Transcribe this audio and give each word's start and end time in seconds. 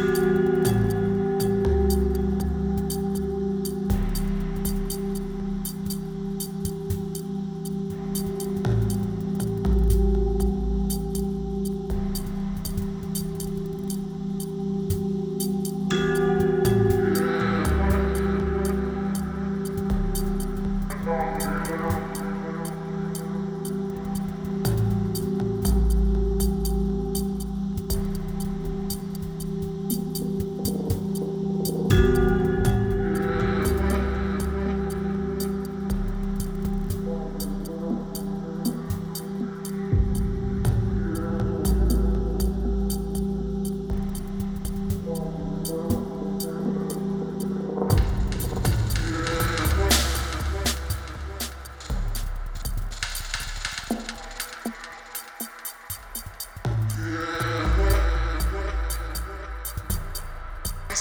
Música 0.00 0.59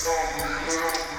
Let's 0.02 0.08
go. 0.08 0.46
Let's 0.64 1.12
go. 1.14 1.19